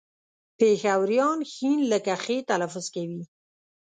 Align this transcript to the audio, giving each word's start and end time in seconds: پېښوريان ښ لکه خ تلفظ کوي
پېښوريان 0.57 1.39
ښ 1.51 1.55
لکه 1.91 2.13
خ 2.23 2.25
تلفظ 2.49 2.85
کوي 2.95 3.23